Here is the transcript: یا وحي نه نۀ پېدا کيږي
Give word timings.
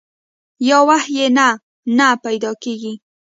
یا 0.67 0.77
وحي 0.89 1.23
نه 1.37 1.47
نۀ 1.97 2.07
پېدا 2.23 2.51
کيږي 2.63 2.93